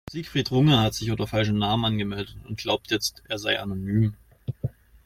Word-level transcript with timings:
Siegfried 0.11 0.49
Runge 0.49 0.79
hat 0.79 0.95
sich 0.95 1.11
unter 1.11 1.27
falschem 1.27 1.59
Namen 1.59 1.85
angemeldet 1.85 2.35
und 2.47 2.57
glaubt 2.59 2.89
jetzt, 2.89 3.21
er 3.29 3.37
sei 3.37 3.59
anonym. 3.59 4.15